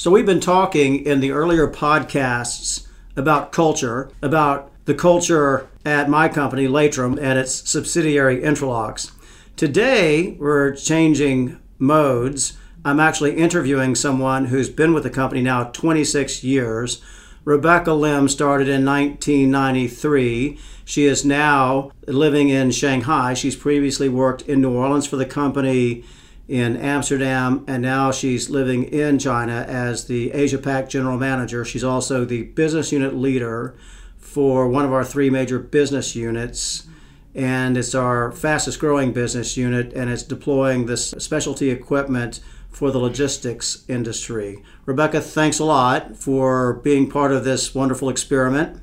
[0.00, 6.26] So, we've been talking in the earlier podcasts about culture, about the culture at my
[6.26, 9.12] company, Laitram, and its subsidiary, Intralox.
[9.56, 12.56] Today, we're changing modes.
[12.82, 17.02] I'm actually interviewing someone who's been with the company now 26 years.
[17.44, 20.58] Rebecca Lim started in 1993.
[20.86, 23.34] She is now living in Shanghai.
[23.34, 26.04] She's previously worked in New Orleans for the company
[26.50, 31.64] in Amsterdam, and now she's living in China as the Asia Pac General Manager.
[31.64, 33.76] She's also the business unit leader
[34.18, 36.88] for one of our three major business units
[37.34, 42.98] and it's our fastest growing business unit and it's deploying this specialty equipment for the
[42.98, 44.62] logistics industry.
[44.86, 48.82] Rebecca, thanks a lot for being part of this wonderful experiment.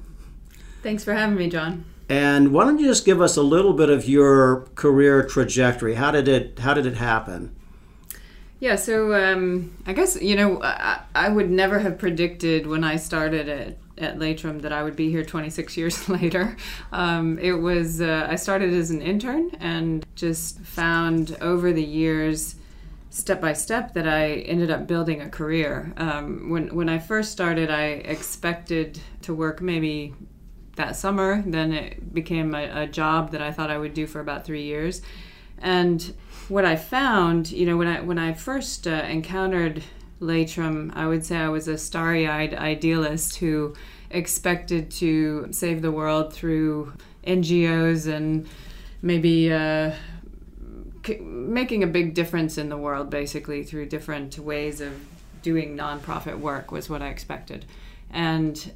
[0.84, 1.84] Thanks for having me, John.
[2.08, 5.96] And why don't you just give us a little bit of your career trajectory?
[5.96, 7.57] How did it how did it happen?
[8.60, 12.96] Yeah, so um, I guess you know I, I would never have predicted when I
[12.96, 16.56] started at at that I would be here 26 years later.
[16.92, 22.56] Um, it was uh, I started as an intern and just found over the years,
[23.10, 25.94] step by step, that I ended up building a career.
[25.98, 30.16] Um, when when I first started, I expected to work maybe
[30.78, 31.44] that summer.
[31.46, 34.64] Then it became a, a job that I thought I would do for about three
[34.64, 35.02] years,
[35.60, 36.14] and
[36.50, 39.84] what I found, you know, when I when I first uh, encountered
[40.22, 43.76] Laitram, I would say I was a starry eyed idealist who
[44.10, 46.94] expected to save the world through
[47.26, 48.48] NGOs and
[49.02, 49.94] maybe uh,
[51.20, 54.94] making a big difference in the world, basically, through different ways of
[55.42, 57.66] doing nonprofit work, was what I expected.
[58.10, 58.72] And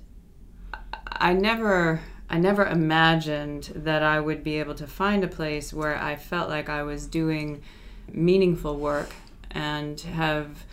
[1.07, 2.01] I never.
[2.31, 6.47] I never imagined that I would be able to find a place where I felt
[6.47, 7.61] like I was doing
[8.09, 9.11] meaningful work
[9.51, 10.63] and have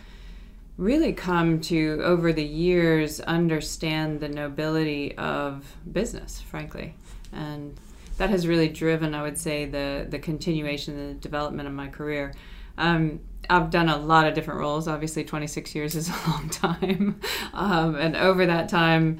[0.77, 6.95] really come to over the years understand the nobility of business frankly
[7.33, 7.77] and
[8.17, 11.87] that has really driven i would say the the continuation and the development of my
[11.87, 12.33] career
[12.77, 13.19] um,
[13.49, 14.87] I've done a lot of different roles.
[14.87, 17.19] Obviously, 26 years is a long time.
[17.53, 19.19] Um, and over that time,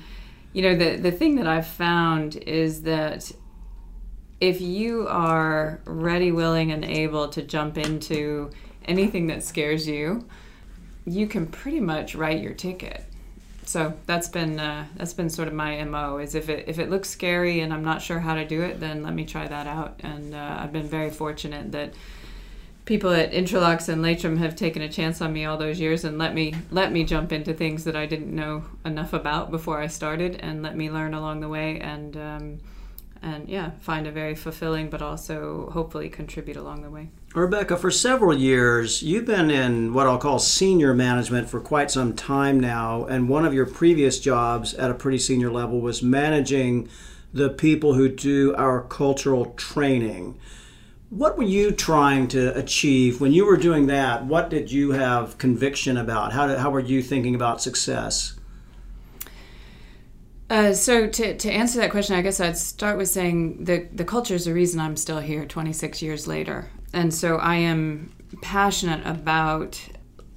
[0.54, 3.32] you know, the, the thing that I've found is that
[4.40, 8.50] if you are ready, willing, and able to jump into
[8.86, 10.28] anything that scares you,
[11.06, 13.04] you can pretty much write your ticket.
[13.66, 16.18] So that's been uh, that's been sort of my mo.
[16.18, 18.80] Is if it if it looks scary and I'm not sure how to do it,
[18.80, 20.00] then let me try that out.
[20.00, 21.94] And uh, I've been very fortunate that
[22.90, 26.18] people at Intralox and Laitram have taken a chance on me all those years and
[26.18, 29.86] let me let me jump into things that I didn't know enough about before I
[29.86, 31.80] started, and let me learn along the way.
[31.80, 32.58] And um,
[33.22, 37.12] and yeah, find a very fulfilling, but also hopefully contribute along the way.
[37.36, 42.16] Rebecca, for several years, you've been in what I'll call senior management for quite some
[42.16, 46.90] time now, and one of your previous jobs at a pretty senior level was managing
[47.32, 50.40] the people who do our cultural training.
[51.10, 54.26] What were you trying to achieve when you were doing that?
[54.26, 56.34] What did you have conviction about?
[56.34, 58.36] How, did, how were you thinking about success?
[60.52, 64.06] Uh, so to, to answer that question, I guess I'd start with saying the the
[64.06, 68.12] culture is the reason I'm still here 26 years later, and so I am
[68.42, 69.80] passionate about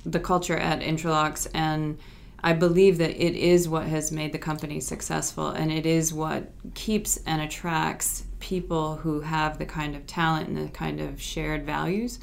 [0.05, 1.99] the culture at Intralox, and
[2.45, 6.51] I believe that it is what has made the company successful, and it is what
[6.75, 11.65] keeps and attracts people who have the kind of talent and the kind of shared
[11.65, 12.19] values,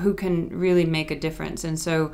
[0.00, 2.12] who can really make a difference, and so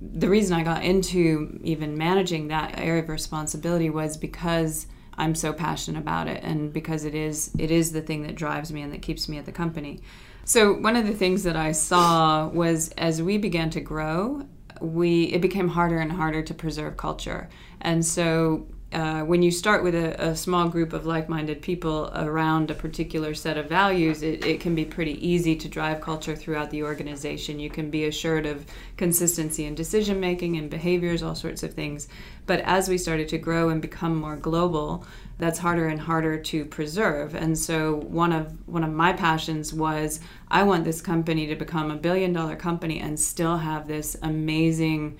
[0.00, 4.86] the reason I got into even managing that area of responsibility was because
[5.16, 8.72] I'm so passionate about it and because it is it is the thing that drives
[8.72, 10.00] me and that keeps me at the company.
[10.44, 14.46] So one of the things that I saw was as we began to grow,
[14.80, 17.48] we it became harder and harder to preserve culture.
[17.80, 22.70] And so uh, when you start with a, a, small group of like-minded people around
[22.70, 26.70] a particular set of values, it, it, can be pretty easy to drive culture throughout
[26.70, 27.60] the organization.
[27.60, 28.64] You can be assured of
[28.96, 32.08] consistency in decision making and behaviors, all sorts of things.
[32.46, 35.04] But as we started to grow and become more global,
[35.36, 37.34] that's harder and harder to preserve.
[37.34, 41.90] And so one of one of my passions was I want this company to become
[41.90, 45.18] a billion dollar company and still have this amazing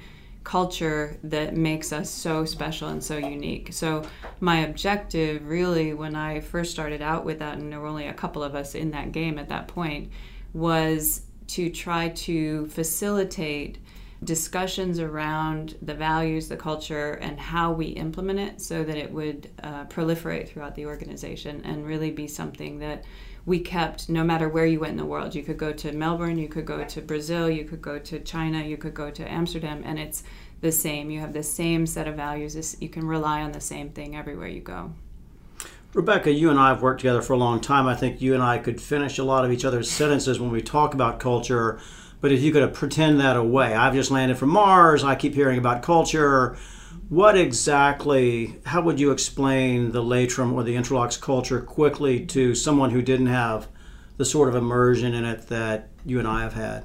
[0.48, 3.70] culture that makes us so special and so unique.
[3.70, 4.02] So,
[4.40, 8.14] my objective really, when I first started out with that, and there were only a
[8.14, 10.10] couple of us in that game at that point,
[10.54, 13.76] was to try to facilitate
[14.24, 19.50] discussions around the values, the culture, and how we implement it so that it would
[19.62, 23.04] uh, proliferate throughout the organization and really be something that
[23.48, 25.34] we kept no matter where you went in the world.
[25.34, 28.62] You could go to Melbourne, you could go to Brazil, you could go to China,
[28.62, 30.22] you could go to Amsterdam, and it's
[30.60, 31.10] the same.
[31.10, 32.76] You have the same set of values.
[32.78, 34.92] You can rely on the same thing everywhere you go.
[35.94, 37.86] Rebecca, you and I have worked together for a long time.
[37.86, 40.60] I think you and I could finish a lot of each other's sentences when we
[40.60, 41.80] talk about culture.
[42.20, 45.58] But if you could pretend that away, I've just landed from Mars, I keep hearing
[45.58, 46.58] about culture.
[47.08, 52.90] What exactly, how would you explain the Laitram or the Intralox culture quickly to someone
[52.90, 53.68] who didn't have
[54.18, 56.84] the sort of immersion in it that you and I have had?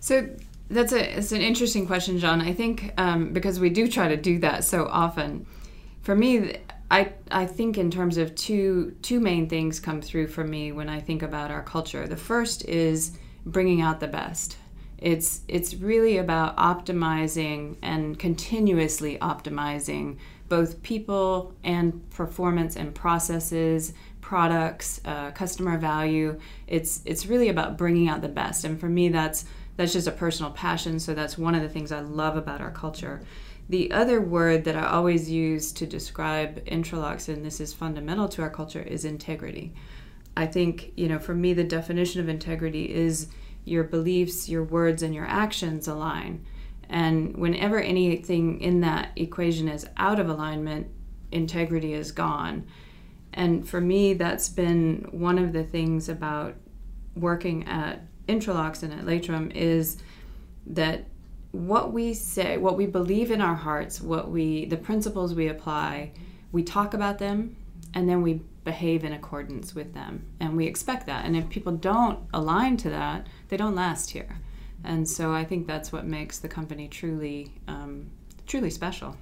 [0.00, 0.28] So
[0.70, 2.40] that's a it's an interesting question, John.
[2.40, 5.46] I think um, because we do try to do that so often.
[6.00, 6.56] For me,
[6.90, 10.88] I I think in terms of two two main things come through for me when
[10.88, 12.08] I think about our culture.
[12.08, 14.56] The first is bringing out the best.
[15.02, 20.18] It's it's really about optimizing and continuously optimizing
[20.48, 26.38] both people and performance and processes, products, uh, customer value.
[26.68, 29.44] It's it's really about bringing out the best, and for me, that's
[29.76, 31.00] that's just a personal passion.
[31.00, 33.22] So that's one of the things I love about our culture.
[33.68, 38.42] The other word that I always use to describe Intralox, and this is fundamental to
[38.42, 39.72] our culture, is integrity.
[40.36, 43.28] I think, you know, for me, the definition of integrity is
[43.64, 46.44] your beliefs, your words, and your actions align.
[46.88, 50.88] And whenever anything in that equation is out of alignment,
[51.30, 52.66] integrity is gone.
[53.32, 56.54] And for me, that's been one of the things about
[57.16, 59.98] working at Intralox and at Laitram is
[60.66, 61.06] that
[61.52, 66.12] what we say, what we believe in our hearts, what we the principles we apply,
[66.50, 67.56] we talk about them
[67.94, 71.24] and then we behave in accordance with them and we expect that.
[71.24, 74.38] And if people don't align to that, they don't last here.
[74.84, 78.10] And so I think that's what makes the company truly um,
[78.46, 79.16] truly special.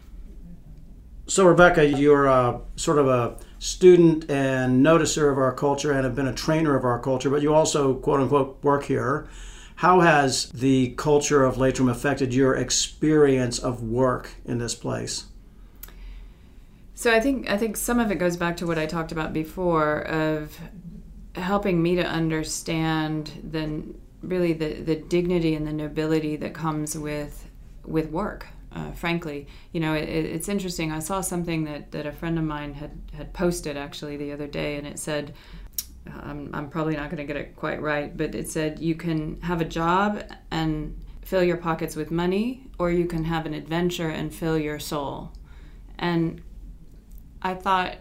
[1.26, 6.16] So, Rebecca, you're a, sort of a student and noticer of our culture and have
[6.16, 9.28] been a trainer of our culture, but you also, quote unquote, work here.
[9.76, 15.26] How has the culture of Laitram affected your experience of work in this place?
[17.00, 19.32] So I think I think some of it goes back to what I talked about
[19.32, 20.54] before of
[21.34, 23.82] helping me to understand the
[24.20, 27.48] really the, the dignity and the nobility that comes with
[27.86, 29.46] with work uh, frankly.
[29.72, 30.92] You know, it, it's interesting.
[30.92, 34.46] I saw something that, that a friend of mine had, had posted actually the other
[34.46, 35.32] day, and it said,
[36.06, 39.40] I'm, I'm probably not going to get it quite right, but it said, you can
[39.40, 44.10] have a job and fill your pockets with money, or you can have an adventure
[44.10, 45.32] and fill your soul.
[45.98, 46.42] And
[47.42, 47.96] I thought,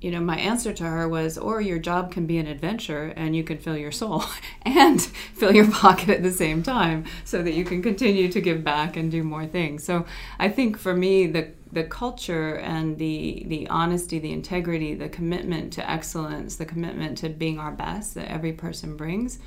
[0.00, 3.36] you know, my answer to her was, or your job can be an adventure and
[3.36, 4.24] you can fill your soul
[4.62, 5.00] and
[5.34, 8.96] fill your pocket at the same time so that you can continue to give back
[8.96, 9.84] and do more things.
[9.84, 10.06] So
[10.38, 15.72] I think for me, the the culture and the the honesty, the integrity, the commitment
[15.74, 19.38] to excellence, the commitment to being our best that every person brings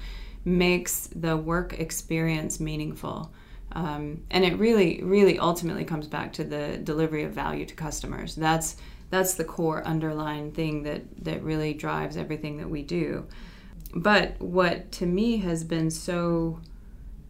[0.44, 3.32] makes the work experience meaningful.
[3.72, 8.36] Um, and it really, really ultimately comes back to the delivery of value to customers.
[8.36, 8.78] That's
[9.10, 13.26] that's the core underlying thing that that really drives everything that we do.
[13.94, 16.60] But what to me has been so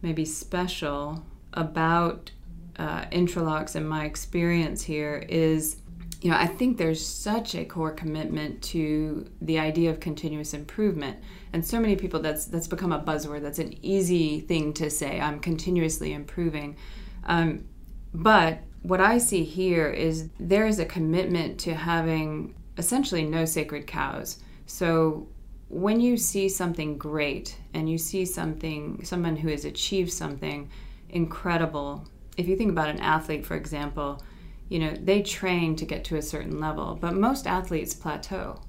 [0.02, 2.30] maybe special about
[2.78, 5.76] uh, Intralox and my experience here is
[6.20, 11.18] you know i think there's such a core commitment to the idea of continuous improvement.
[11.52, 13.42] And so many people that's that's become a buzzword.
[13.42, 15.20] That's an easy thing to say.
[15.20, 16.76] I'm continuously improving.
[17.24, 17.64] Um,
[18.12, 23.84] but what I see here is there is a commitment to having essentially no sacred
[23.84, 24.38] cows.
[24.66, 25.26] So
[25.68, 30.70] when you see something great and you see something, someone who has achieved something
[31.08, 34.22] incredible, if you think about an athlete, for example,
[34.68, 38.60] you know, they train to get to a certain level, but most athletes plateau.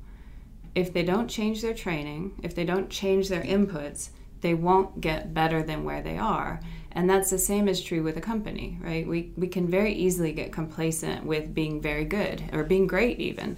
[0.73, 4.09] If they don't change their training, if they don't change their inputs,
[4.41, 6.59] they won't get better than where they are.
[6.97, 9.07] And that's the same is true with a company, right?
[9.07, 13.55] We, we can very easily get complacent with being very good or being great, even.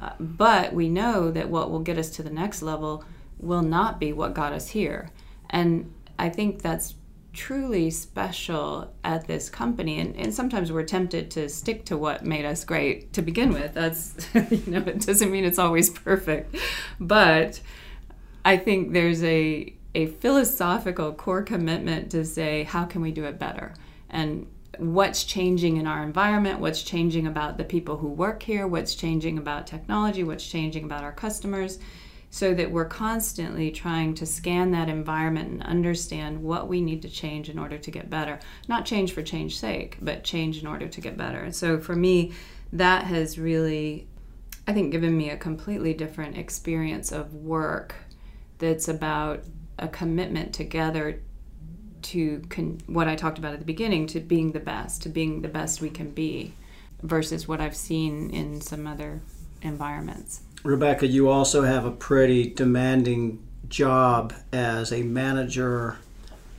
[0.00, 3.04] Uh, but we know that what will get us to the next level
[3.40, 5.10] will not be what got us here.
[5.50, 6.94] And I think that's
[7.32, 12.44] truly special at this company and, and sometimes we're tempted to stick to what made
[12.44, 16.56] us great to begin with that's you know it doesn't mean it's always perfect
[16.98, 17.60] but
[18.42, 23.38] i think there's a a philosophical core commitment to say, how can we do it
[23.38, 23.72] better?
[24.10, 24.46] And
[24.78, 29.38] what's changing in our environment, what's changing about the people who work here, what's changing
[29.38, 31.78] about technology, what's changing about our customers,
[32.28, 37.08] so that we're constantly trying to scan that environment and understand what we need to
[37.08, 38.38] change in order to get better.
[38.68, 41.50] Not change for change's sake, but change in order to get better.
[41.52, 42.32] So for me,
[42.70, 44.08] that has really,
[44.66, 47.94] I think, given me a completely different experience of work
[48.58, 49.44] that's about
[49.78, 51.20] a commitment together
[52.02, 55.42] to con- what I talked about at the beginning to being the best, to being
[55.42, 56.54] the best we can be,
[57.02, 59.20] versus what I've seen in some other
[59.62, 60.40] environments.
[60.62, 65.98] Rebecca, you also have a pretty demanding job as a manager,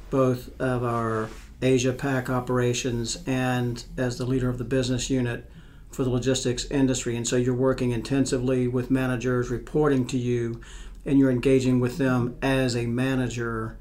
[0.10, 1.30] both of our
[1.62, 5.50] Asia Pac operations and as the leader of the business unit
[5.92, 7.16] for the logistics industry.
[7.16, 10.62] And so you're working intensively with managers, reporting to you,
[11.08, 13.80] and you're engaging with them as a manager.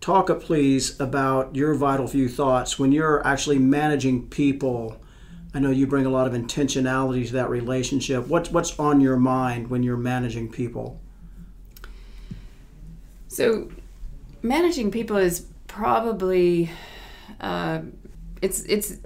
[0.00, 5.00] Talk, please, about your vital few thoughts when you're actually managing people.
[5.52, 8.26] I know you bring a lot of intentionality to that relationship.
[8.26, 11.00] What's what's on your mind when you're managing people?
[13.28, 13.70] So,
[14.42, 16.70] managing people is probably
[17.40, 17.80] uh,
[18.40, 18.96] it's it's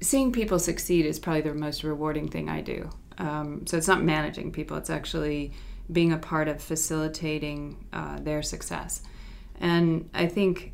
[0.00, 2.90] seeing people succeed is probably the most rewarding thing I do.
[3.18, 5.52] Um, so it's not managing people; it's actually
[5.92, 9.02] being a part of facilitating uh, their success.
[9.60, 10.72] And I think,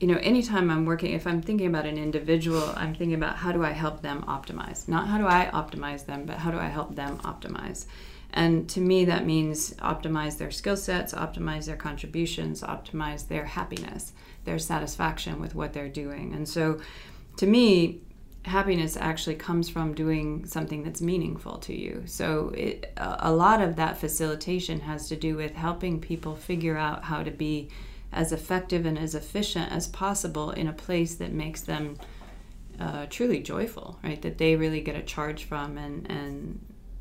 [0.00, 3.52] you know, anytime I'm working, if I'm thinking about an individual, I'm thinking about how
[3.52, 4.88] do I help them optimize?
[4.88, 7.86] Not how do I optimize them, but how do I help them optimize?
[8.30, 14.12] And to me, that means optimize their skill sets, optimize their contributions, optimize their happiness,
[14.44, 16.34] their satisfaction with what they're doing.
[16.34, 16.80] And so,
[17.38, 18.02] to me,
[18.48, 22.02] happiness actually comes from doing something that's meaningful to you.
[22.06, 27.04] So, it, a lot of that facilitation has to do with helping people figure out
[27.04, 27.68] how to be
[28.12, 31.96] as effective and as efficient as possible in a place that makes them
[32.80, 34.20] uh, truly joyful, right?
[34.22, 36.60] That they really get a charge from, and and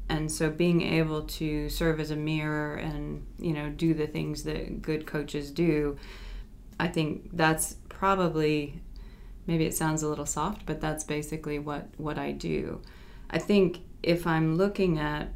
[0.10, 4.44] and so being able to serve as a mirror and you know do the things
[4.44, 5.98] that good coaches do,
[6.80, 8.82] I think that's probably
[9.48, 12.82] maybe it sounds a little soft, but that's basically what what I do.
[13.30, 15.34] I think if I'm looking at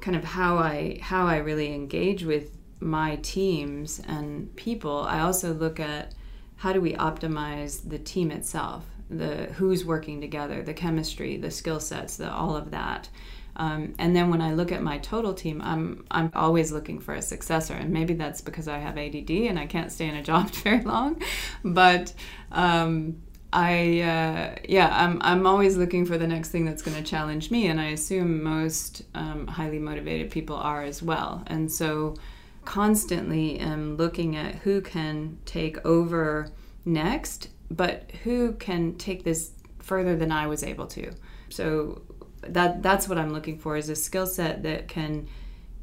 [0.00, 5.52] kind of how I how I really engage with my teams and people, I also
[5.52, 6.14] look at
[6.56, 11.80] how do we optimize the team itself, the who's working together, the chemistry, the skill
[11.80, 13.08] sets, the all of that.
[13.56, 17.14] Um, and then when I look at my total team, I'm I'm always looking for
[17.14, 20.22] a successor, and maybe that's because I have ADD and I can't stay in a
[20.22, 21.22] job very long.
[21.62, 22.12] But
[22.50, 23.22] um,
[23.54, 27.52] I uh, yeah, I'm I'm always looking for the next thing that's going to challenge
[27.52, 31.44] me, and I assume most um, highly motivated people are as well.
[31.46, 32.16] And so,
[32.64, 36.48] constantly am looking at who can take over
[36.84, 41.12] next, but who can take this further than I was able to.
[41.48, 42.02] So
[42.42, 45.28] that that's what I'm looking for is a skill set that can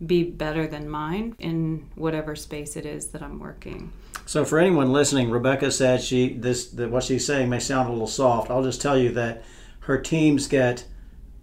[0.06, 3.94] be better than mine in whatever space it is that I'm working.
[4.26, 7.92] So for anyone listening, Rebecca said she this that what she's saying may sound a
[7.92, 8.50] little soft.
[8.50, 9.44] I'll just tell you that
[9.82, 10.86] her teams get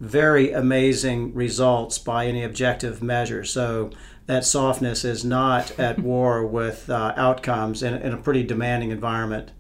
[0.01, 3.45] very amazing results by any objective measure.
[3.45, 3.91] So
[4.27, 9.51] that softness is not at war with uh, outcomes in, in, a pretty demanding environment.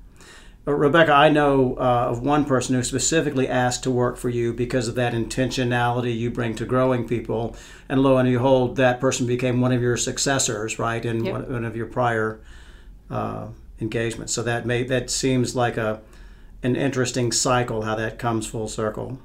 [0.64, 4.52] But Rebecca, I know uh, of one person who specifically asked to work for you
[4.52, 7.56] because of that intentionality you bring to growing people,
[7.88, 11.32] and lo and behold, that person became one of your successors, right, in yep.
[11.32, 12.38] one, one of your prior
[13.10, 13.48] uh,
[13.80, 14.30] engagement.
[14.30, 16.00] So that may that seems like a
[16.62, 19.18] an interesting cycle how that comes full circle.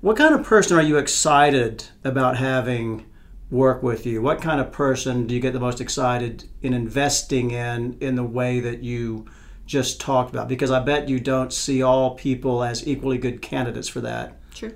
[0.00, 3.04] What kind of person are you excited about having
[3.50, 4.22] work with you?
[4.22, 8.24] What kind of person do you get the most excited in investing in in the
[8.24, 9.26] way that you
[9.66, 10.48] just talked about?
[10.48, 14.34] Because I bet you don't see all people as equally good candidates for that.
[14.54, 14.72] True.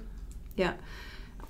[0.57, 0.75] Yeah.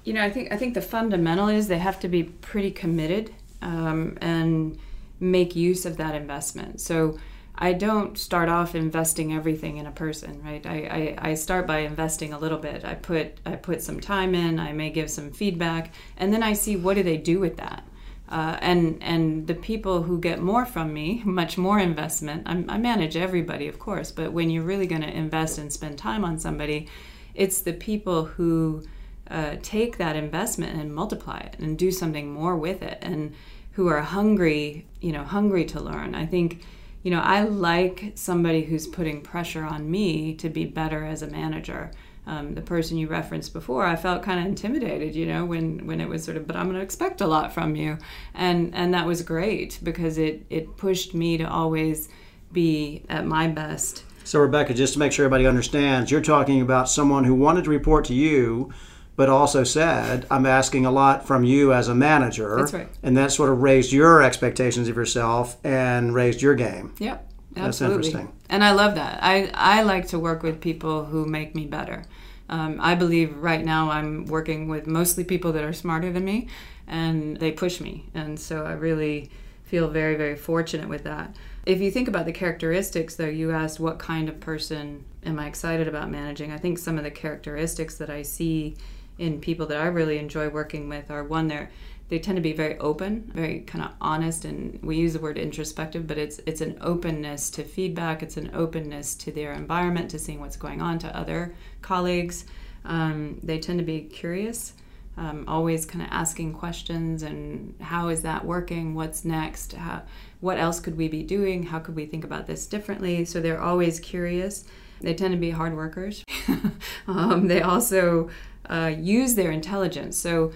[0.05, 3.33] You know, I think I think the fundamental is they have to be pretty committed
[3.61, 4.79] um, and
[5.23, 6.81] make use of that investment.
[6.81, 7.17] So
[7.55, 10.67] I don't start off investing everything in a person, right?
[10.67, 12.85] I, I, I, start by investing a little bit.
[12.85, 14.59] I put I put some time in.
[14.59, 17.87] I may give some feedback, and then I see what do they do with that.
[18.29, 22.43] Uh, and and the people who get more from me, much more investment.
[22.47, 25.99] I'm, I manage everybody, of course, but when you're really going to invest and spend
[25.99, 26.88] time on somebody,
[27.35, 28.83] it's the people who
[29.31, 32.99] uh, take that investment and multiply it and do something more with it.
[33.02, 33.35] And
[33.73, 36.14] who are hungry, you know, hungry to learn.
[36.14, 36.64] I think,
[37.02, 41.26] you know, I like somebody who's putting pressure on me to be better as a
[41.26, 41.91] manager.
[42.25, 46.00] Um, the person you referenced before, I felt kind of intimidated, you know, when when
[46.00, 47.99] it was sort of, but I'm going to expect a lot from you,
[48.33, 52.09] and and that was great because it it pushed me to always
[52.52, 54.05] be at my best.
[54.23, 57.71] So Rebecca, just to make sure everybody understands, you're talking about someone who wanted to
[57.71, 58.73] report to you
[59.16, 62.57] but also said, I'm asking a lot from you as a manager.
[62.57, 62.88] That's right.
[63.02, 66.95] And that sort of raised your expectations of yourself and raised your game.
[66.99, 67.28] Yep.
[67.57, 67.97] Absolutely.
[67.97, 68.33] That's interesting.
[68.49, 69.19] And I love that.
[69.23, 72.04] I, I like to work with people who make me better.
[72.49, 76.49] Um, I believe right now I'm working with mostly people that are smarter than me
[76.87, 78.07] and they push me.
[78.14, 79.31] And so I really
[79.64, 81.35] feel very, very fortunate with that.
[81.64, 85.47] If you think about the characteristics, though, you asked what kind of person am I
[85.47, 86.52] excited about managing?
[86.52, 88.76] I think some of the characteristics that I see
[89.19, 91.71] in people that I really enjoy working with are one, they're
[92.09, 95.38] they tend to be very open, very kind of honest, and we use the word
[95.38, 98.23] introspective, but it's it's an openness to feedback.
[98.23, 102.45] It's an openness to their environment, to seeing what's going on, to other colleagues.
[102.85, 104.75] Um, they tend to be curious,
[105.16, 108.95] um, always kind of asking questions and how is that working?
[108.95, 109.73] What's next?
[109.73, 110.02] How,
[110.40, 111.62] what else could we be doing?
[111.62, 113.25] How could we think about this differently?
[113.25, 114.64] So they're always curious.
[115.00, 116.25] They tend to be hard workers.
[117.07, 118.31] um, they also
[118.73, 120.17] uh, use their intelligence.
[120.17, 120.52] So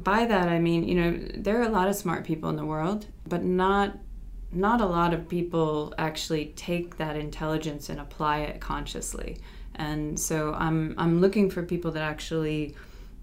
[0.00, 2.66] by that I mean, you know, there are a lot of smart people in the
[2.66, 3.96] world, but not
[4.52, 9.38] not a lot of people actually take that intelligence and apply it consciously.
[9.76, 12.74] And so I'm I'm looking for people that actually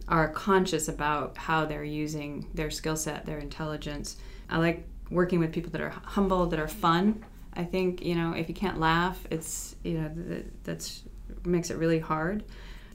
[0.07, 4.15] are conscious about how they're using their skill set, their intelligence.
[4.49, 7.25] I like working with people that are humble, that are fun.
[7.53, 11.03] I think, you know, if you can't laugh, it's, you know, that's
[11.43, 12.43] makes it really hard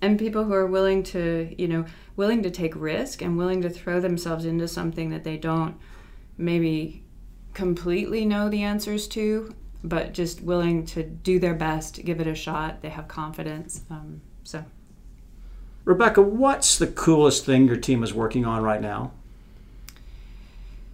[0.02, 3.70] and people who are willing to you know willing to take risk and willing to
[3.70, 5.76] throw themselves into something that they don't
[6.36, 7.02] maybe
[7.54, 9.54] completely know the answers to
[9.84, 14.20] but just willing to do their best give it a shot they have confidence um,
[14.42, 14.64] so.
[15.84, 19.12] Rebecca what's the coolest thing your team is working on right now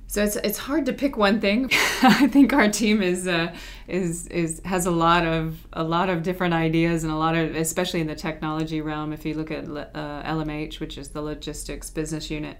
[0.09, 1.69] so it's it's hard to pick one thing.
[2.03, 3.55] I think our team is uh,
[3.87, 7.55] is is has a lot of a lot of different ideas and a lot of
[7.55, 9.12] especially in the technology realm.
[9.12, 12.57] If you look at uh, LMH, which is the logistics business unit,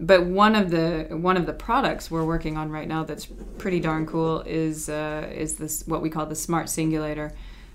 [0.00, 3.26] but one of the one of the products we're working on right now that's
[3.58, 7.30] pretty darn cool is uh, is this what we call the smart singulator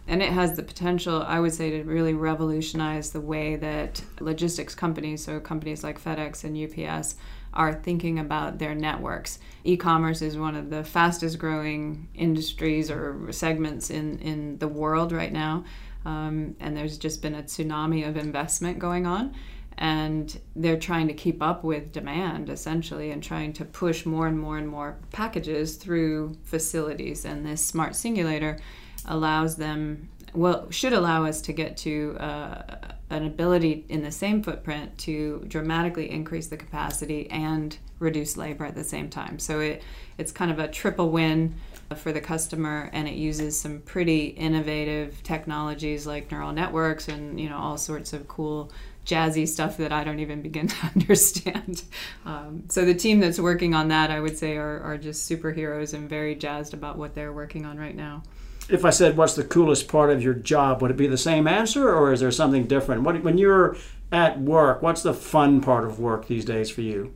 [0.08, 4.74] and it has the potential i would say to really revolutionize the way that logistics
[4.74, 7.16] companies so companies like fedex and ups
[7.54, 9.40] are thinking about their networks.
[9.64, 15.12] E commerce is one of the fastest growing industries or segments in, in the world
[15.12, 15.66] right now.
[16.06, 19.36] Um, and there's just been a tsunami of investment going on.
[19.78, 24.40] And they're trying to keep up with demand essentially and trying to push more and
[24.40, 27.26] more and more packages through facilities.
[27.26, 28.60] And this smart singulator
[29.06, 34.42] allows them, well, should allow us to get to uh, an ability in the same
[34.42, 39.38] footprint to dramatically increase the capacity and reduce labor at the same time.
[39.38, 39.84] So it
[40.18, 41.56] it's kind of a triple win
[41.96, 47.50] for the customer and it uses some pretty innovative technologies like neural networks and you
[47.50, 48.72] know all sorts of cool
[49.06, 51.84] jazzy stuff that I don't even begin to understand.
[52.26, 55.94] Um, so the team that's working on that, I would say, are, are just superheroes
[55.94, 58.24] and very jazzed about what they're working on right now
[58.70, 61.48] if I said, "What's the coolest part of your job?" Would it be the same
[61.48, 63.04] answer, or is there something different?
[63.04, 63.76] What, when you're
[64.12, 67.14] at work, what's the fun part of work these days for you?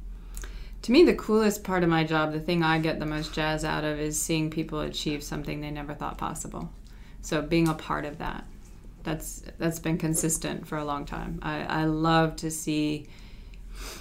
[0.84, 3.66] To me, the coolest part of my job, the thing I get the most jazz
[3.66, 6.72] out of, is seeing people achieve something they never thought possible.
[7.22, 8.46] So being a part of that,
[9.04, 11.40] that's that's been consistent for a long time.
[11.42, 13.08] I, I love to see.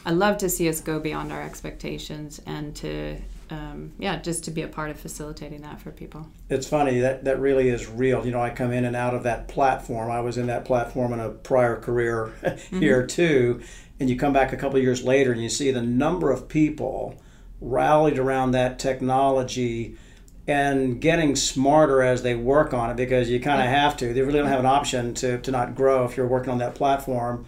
[0.07, 3.17] I love to see us go beyond our expectations and to
[3.51, 6.27] um, yeah, just to be a part of facilitating that for people.
[6.49, 8.25] It's funny that that really is real.
[8.25, 10.11] You know, I come in and out of that platform.
[10.11, 12.33] I was in that platform in a prior career
[12.71, 13.07] here mm-hmm.
[13.07, 13.63] too,
[14.01, 17.21] and you come back a couple years later and you see the number of people
[17.61, 19.97] rallied around that technology
[20.47, 24.13] and getting smarter as they work on it because you kind of have to.
[24.13, 26.75] They really don't have an option to, to not grow if you're working on that
[26.75, 27.47] platform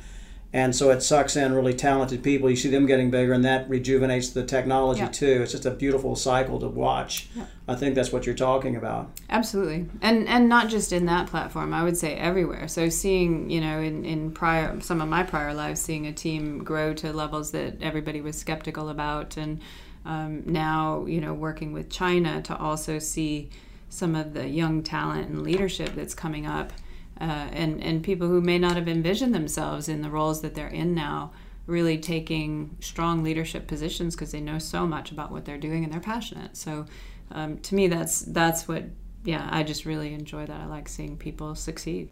[0.53, 2.49] and so it sucks in really talented people.
[2.49, 5.09] You see them getting bigger, and that rejuvenates the technology yeah.
[5.09, 5.41] too.
[5.43, 7.29] It's just a beautiful cycle to watch.
[7.35, 7.45] Yeah.
[7.69, 9.11] I think that's what you're talking about.
[9.29, 11.75] Absolutely, and and not just in that platform.
[11.75, 12.69] I would say everywhere.
[12.69, 16.63] So seeing, you know, in in prior some of my prior lives, seeing a team
[16.63, 19.61] grow to levels that everybody was skeptical about, and
[20.05, 23.51] um, now you know working with China to also see
[23.89, 26.73] some of the young talent and leadership that's coming up
[27.21, 30.67] uh, and and people who may not have envisioned themselves in the roles that they're
[30.69, 31.33] in now
[31.67, 35.93] really taking strong leadership positions because they know so much about what they're doing and
[35.93, 36.57] they're passionate.
[36.57, 36.87] So
[37.33, 38.85] um, to me that's that's what
[39.25, 40.61] yeah i just really enjoy that.
[40.61, 42.11] I like seeing people succeed.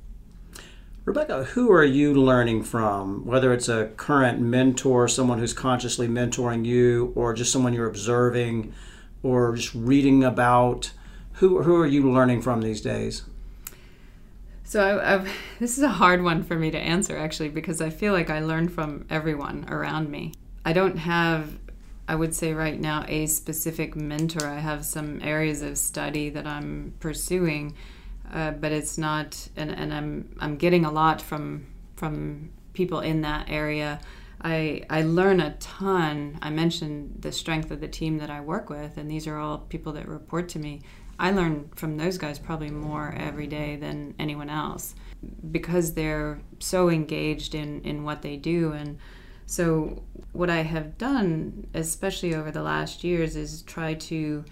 [1.04, 3.24] Rebecca who are you learning from?
[3.26, 8.72] Whether it's a current mentor someone who's consciously mentoring you or just someone you're observing
[9.22, 10.90] or just reading about
[11.34, 13.22] who, who are you learning from these days
[14.64, 17.90] so I, I've, this is a hard one for me to answer actually because I
[17.90, 20.32] feel like I learn from everyone around me.
[20.64, 21.58] I don't have,
[22.08, 24.46] I would say right now, a specific mentor.
[24.46, 27.74] I have some areas of study that I'm pursuing,
[28.32, 33.20] uh, but it's not, and, and I'm I'm getting a lot from from people in
[33.22, 34.00] that area.
[34.42, 36.38] I, I learn a ton.
[36.42, 39.58] I mentioned the strength of the team that I work with, and these are all
[39.58, 40.82] people that report to me.
[41.18, 44.94] I learn from those guys probably more every day than anyone else
[45.50, 48.72] because they're so engaged in, in what they do.
[48.72, 48.98] And
[49.46, 54.44] so, what I have done, especially over the last years, is try to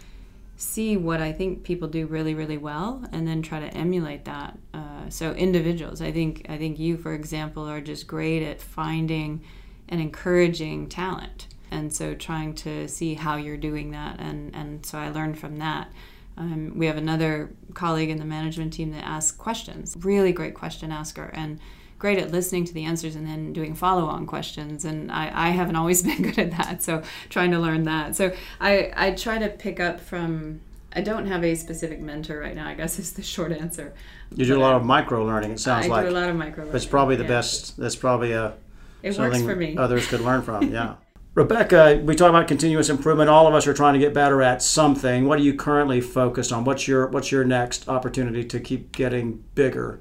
[0.56, 4.58] see what I think people do really, really well, and then try to emulate that.
[4.72, 9.42] Uh, so, individuals, I think, I think you, for example, are just great at finding
[9.88, 14.98] and encouraging talent, and so trying to see how you're doing that, and and so
[14.98, 15.90] I learned from that.
[16.36, 20.90] Um, we have another colleague in the management team that asks questions, really great question
[20.90, 21.58] asker, and
[21.98, 24.84] great at listening to the answers and then doing follow on questions.
[24.84, 28.16] And I, I haven't always been good at that, so trying to learn that.
[28.16, 30.60] So I, I try to pick up from,
[30.94, 33.94] I don't have a specific mentor right now, I guess is the short answer.
[34.34, 36.00] You do but a lot of micro learning, it sounds I like.
[36.00, 36.72] I do a lot of micro learning.
[36.72, 37.28] That's probably the yeah.
[37.28, 38.54] best, that's probably a,
[39.02, 39.76] it something works for me.
[39.76, 40.94] others could learn from, yeah.
[41.34, 43.30] Rebecca, we talk about continuous improvement.
[43.30, 45.24] All of us are trying to get better at something.
[45.26, 46.64] What are you currently focused on?
[46.64, 49.98] What's your What's your next opportunity to keep getting bigger?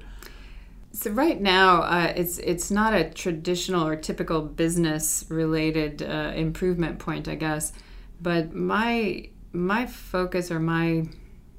[0.92, 6.98] So right now, uh, it's it's not a traditional or typical business related uh, improvement
[6.98, 7.72] point, I guess.
[8.20, 11.06] But my my focus or my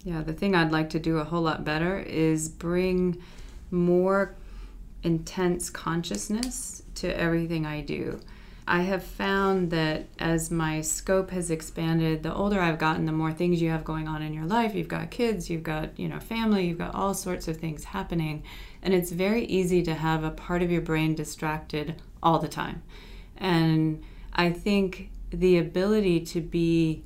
[0.03, 3.19] yeah the thing I'd like to do a whole lot better is bring
[3.71, 4.35] more
[5.01, 8.19] intense consciousness to everything I do.
[8.67, 13.33] I have found that as my scope has expanded, the older I've gotten, the more
[13.33, 14.73] things you have going on in your life.
[14.73, 18.43] You've got kids, you've got, you know, family, you've got all sorts of things happening.
[18.81, 22.83] And it's very easy to have a part of your brain distracted all the time.
[23.37, 24.01] And
[24.33, 27.03] I think the ability to be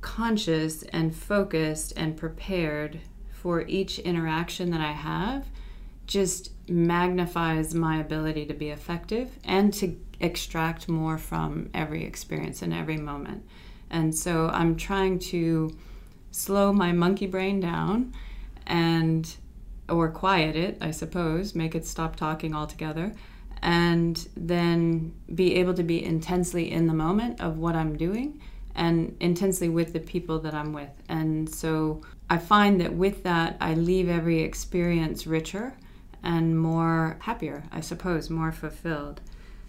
[0.00, 3.00] conscious and focused and prepared
[3.32, 5.46] for each interaction that I have
[6.06, 12.72] just magnifies my ability to be effective and to extract more from every experience and
[12.72, 13.44] every moment.
[13.90, 15.76] And so I'm trying to
[16.30, 18.12] slow my monkey brain down
[18.66, 19.34] and
[19.88, 23.14] or quiet it, I suppose, make it stop talking altogether,
[23.62, 28.40] and then be able to be intensely in the moment of what I'm doing
[28.74, 30.90] and intensely with the people that I'm with.
[31.08, 35.74] And so I find that with that, I leave every experience richer
[36.22, 39.20] and more happier, I suppose, more fulfilled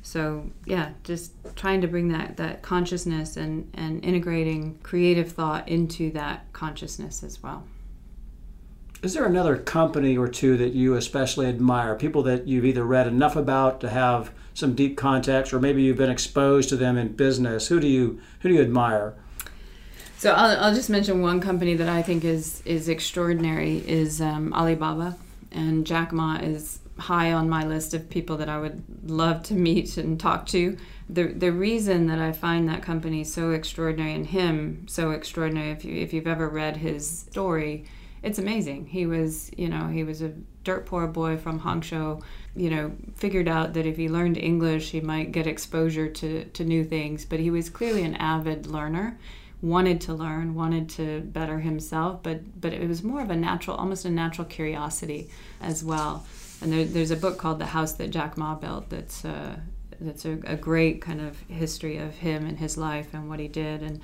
[0.01, 6.11] so yeah just trying to bring that that consciousness and and integrating creative thought into
[6.11, 7.63] that consciousness as well.
[9.01, 11.95] Is there another company or two that you especially admire?
[11.95, 15.97] People that you've either read enough about to have some deep context or maybe you've
[15.97, 17.67] been exposed to them in business.
[17.67, 19.15] Who do you who do you admire?
[20.17, 24.53] So I'll, I'll just mention one company that I think is is extraordinary is um,
[24.53, 25.17] Alibaba.
[25.51, 29.53] And Jack Ma is high on my list of people that I would love to
[29.53, 30.77] meet and talk to.
[31.09, 35.83] The the reason that I find that company so extraordinary and him so extraordinary, if
[35.83, 37.85] you if you've ever read his story,
[38.21, 38.87] it's amazing.
[38.87, 40.33] He was you know he was a
[40.63, 42.21] dirt poor boy from Hangzhou,
[42.55, 46.63] you know figured out that if he learned English he might get exposure to to
[46.63, 47.25] new things.
[47.25, 49.17] But he was clearly an avid learner
[49.61, 53.75] wanted to learn, wanted to better himself, but but it was more of a natural,
[53.75, 55.29] almost a natural curiosity
[55.61, 56.25] as well
[56.61, 59.57] and there, there's a book called The House That Jack Ma Built that's uh,
[60.01, 63.47] that's a, a, great kind of history of him and his life and what he
[63.47, 63.99] did and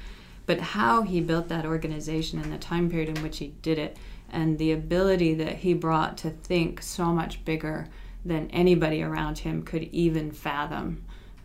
[0.45, 3.97] but how he built that organization and the time period in which he did it
[4.29, 7.87] and the ability that he brought to think so much bigger
[8.25, 11.03] than anybody around him could even fathom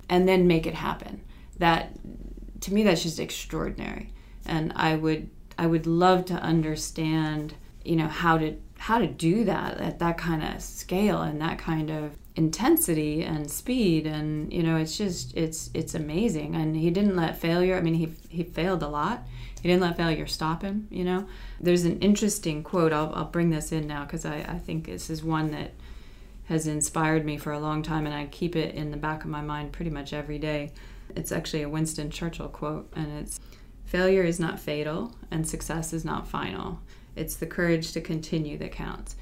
[0.08, 1.20] and then make it happen.
[1.58, 1.92] That
[2.62, 4.12] to me that's just extraordinary.
[4.46, 9.44] And i would i would love to understand you know how to how to do
[9.44, 14.62] that at that kind of scale and that kind of intensity and speed and you
[14.62, 16.54] know it's just it's it's amazing.
[16.54, 19.26] And he didn't let failure i mean he he failed a lot.
[19.60, 21.26] He didn't let failure stop him you know?
[21.60, 25.10] There's an interesting quote i'll, I'll bring this in now because I, I think this
[25.10, 25.72] is one that
[26.44, 29.30] has inspired me for a long time and i keep it in the back of
[29.30, 30.72] my mind pretty much every day.
[31.14, 33.38] It's actually a winston churchill quote and it's
[33.84, 36.80] failure is not fatal and success is not final
[37.16, 39.16] it's the courage to continue that counts.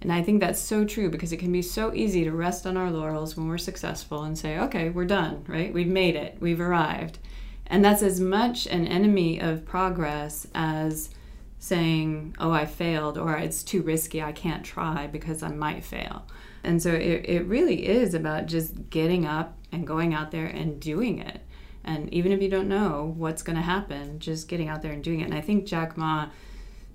[0.00, 2.76] And I think that's so true because it can be so easy to rest on
[2.76, 5.72] our laurels when we're successful and say, okay, we're done, right?
[5.72, 7.18] We've made it, we've arrived.
[7.66, 11.10] And that's as much an enemy of progress as
[11.58, 16.26] saying, oh, I failed, or it's too risky, I can't try because I might fail.
[16.62, 20.80] And so it, it really is about just getting up and going out there and
[20.80, 21.40] doing it.
[21.84, 25.02] And even if you don't know what's going to happen, just getting out there and
[25.02, 25.24] doing it.
[25.24, 26.28] And I think Jack Ma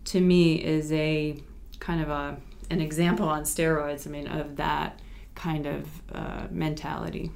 [0.06, 1.42] to me is a
[1.80, 2.38] kind of a
[2.70, 4.08] an example on steroids.
[4.08, 5.00] I mean, of that
[5.36, 7.32] kind of uh, mentality.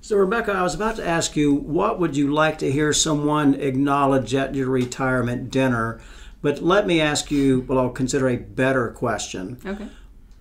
[0.00, 3.54] So, Rebecca, I was about to ask you, what would you like to hear someone
[3.54, 5.98] acknowledge at your retirement dinner?
[6.42, 9.58] But let me ask you, well, I'll consider a better question.
[9.64, 9.88] Okay.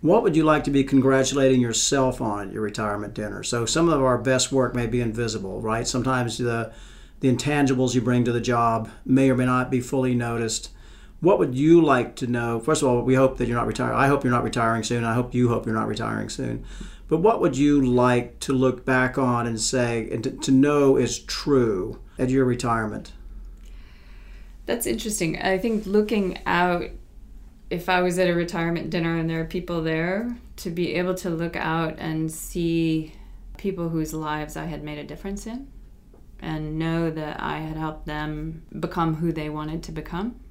[0.02, 3.42] What would you like to be congratulating yourself on at your retirement dinner?
[3.42, 5.88] So, some of our best work may be invisible, right?
[5.88, 6.74] Sometimes the
[7.22, 10.72] the intangibles you bring to the job may or may not be fully noticed.
[11.24, 12.60] What would you like to know?
[12.60, 13.96] First of all, we hope that you're not retiring.
[13.96, 15.06] I hope you're not retiring soon.
[15.06, 16.66] I hope you hope you're not retiring soon.
[17.08, 20.98] But what would you like to look back on and say and to, to know
[20.98, 23.14] is true at your retirement?
[24.66, 25.42] That's interesting.
[25.42, 26.90] I think looking out,
[27.70, 31.16] if I was at a retirement dinner and there are people there, to be able
[31.16, 33.14] to look out and see
[33.56, 35.70] people whose lives I had made a difference in
[36.42, 40.42] and know that I had helped them become who they wanted to become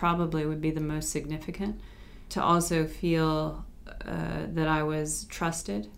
[0.00, 1.78] probably would be the most significant.
[2.30, 5.88] To also feel uh, that I was trusted.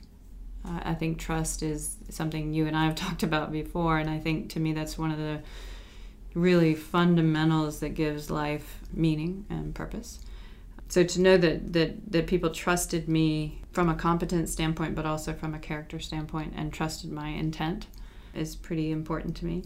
[0.64, 4.18] Uh, I think trust is something you and I have talked about before, and I
[4.18, 5.40] think to me that's one of the
[6.34, 10.18] really fundamentals that gives life meaning and purpose.
[10.88, 15.32] So to know that, that, that people trusted me from a competence standpoint, but also
[15.32, 17.86] from a character standpoint, and trusted my intent
[18.34, 19.62] is pretty important to me.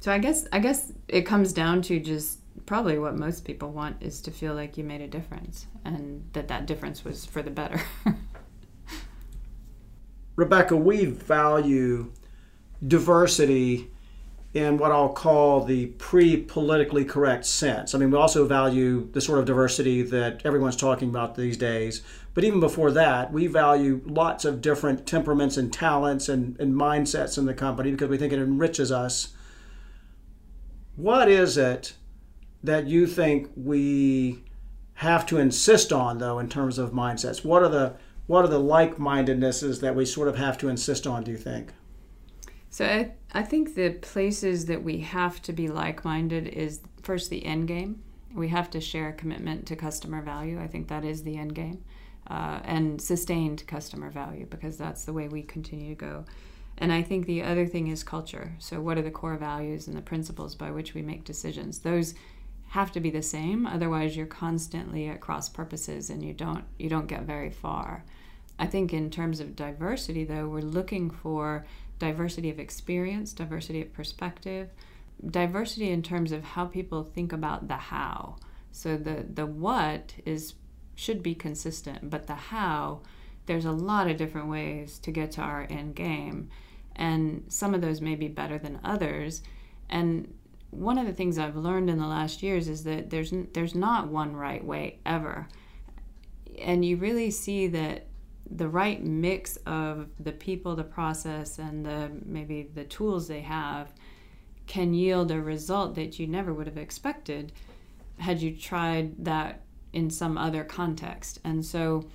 [0.00, 3.96] So I guess I guess it comes down to just probably what most people want
[4.00, 7.50] is to feel like you made a difference and that that difference was for the
[7.50, 7.80] better.
[10.36, 12.12] Rebecca, we value
[12.86, 13.90] diversity
[14.54, 17.94] in what I'll call the pre politically correct sense.
[17.94, 22.02] I mean, we also value the sort of diversity that everyone's talking about these days.
[22.34, 27.38] But even before that, we value lots of different temperaments and talents and, and mindsets
[27.38, 29.34] in the company because we think it enriches us.
[30.96, 31.94] What is it
[32.62, 34.44] that you think we
[34.94, 37.44] have to insist on, though, in terms of mindsets?
[37.44, 37.94] What are the
[38.26, 41.24] what are the like-mindednesses that we sort of have to insist on?
[41.24, 41.70] Do you think?
[42.70, 47.30] So I, I think the places that we have to be like minded is first
[47.30, 48.02] the end game.
[48.32, 50.58] We have to share a commitment to customer value.
[50.58, 51.84] I think that is the end game.
[52.28, 56.24] Uh, and sustained customer value because that's the way we continue to go.
[56.78, 58.54] And I think the other thing is culture.
[58.58, 61.80] So, what are the core values and the principles by which we make decisions?
[61.80, 62.14] Those
[62.72, 63.66] have to be the same.
[63.66, 68.02] Otherwise you're constantly at cross purposes and you don't you don't get very far.
[68.58, 71.66] I think in terms of diversity though we're looking for
[71.98, 74.70] diversity of experience, diversity of perspective,
[75.24, 78.36] diversity in terms of how people think about the how.
[78.70, 80.54] So the the what is
[80.94, 83.02] should be consistent, but the how
[83.44, 86.48] there's a lot of different ways to get to our end game.
[86.96, 89.42] And some of those may be better than others.
[89.90, 90.32] And
[90.72, 94.08] one of the things I've learned in the last years is that there's there's not
[94.08, 95.46] one right way ever.
[96.58, 98.06] And you really see that
[98.50, 103.92] the right mix of the people, the process, and the maybe the tools they have
[104.66, 107.52] can yield a result that you never would have expected
[108.18, 111.38] had you tried that in some other context.
[111.44, 112.08] And so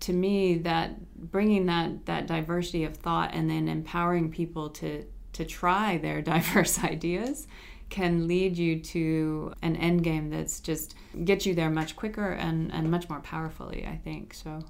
[0.00, 5.04] to me that bringing that that diversity of thought and then empowering people to
[5.36, 7.46] to try their diverse ideas
[7.88, 12.72] can lead you to an end game that's just gets you there much quicker and,
[12.72, 14.34] and much more powerfully, I think.
[14.34, 14.64] So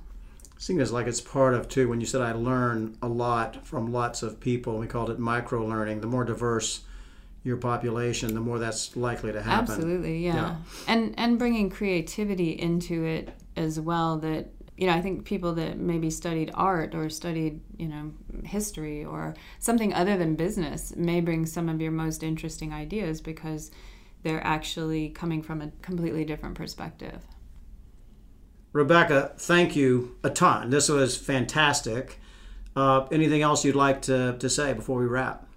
[0.59, 3.93] seeing as like it's part of too when you said i learn a lot from
[3.93, 6.81] lots of people we called it micro learning the more diverse
[7.45, 10.35] your population the more that's likely to happen absolutely yeah.
[10.35, 10.57] yeah.
[10.89, 15.79] and and bringing creativity into it as well that you know i think people that
[15.79, 18.13] maybe studied art or studied you know
[18.45, 23.71] history or something other than business may bring some of your most interesting ideas because
[24.23, 27.23] they're actually coming from a completely different perspective
[28.77, 30.69] Rebecca, thank you a ton.
[30.69, 32.21] This was fantastic.
[32.77, 35.49] Uh, anything else you'd like to, to say before we wrap?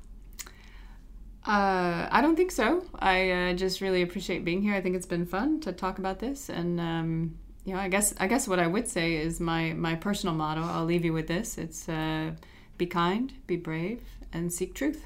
[1.45, 2.85] Uh, I don't think so.
[2.97, 4.73] I uh, just really appreciate being here.
[4.73, 7.37] I think it's been fun to talk about this, and um,
[7.69, 10.63] you know, I guess I guess what I would say is my my personal motto.
[10.63, 11.59] I'll leave you with this.
[11.59, 12.31] It's uh,
[12.79, 14.01] be kind, be brave,
[14.33, 15.05] and seek truth.